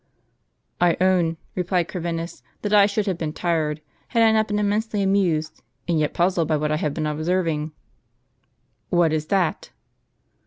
[0.81, 5.03] "I own," replied Corvinus, "that I should have been tired, had I not been immensely
[5.03, 7.71] amused and yet puzzled, by what I have been observing."
[8.89, 9.69] "What is that?"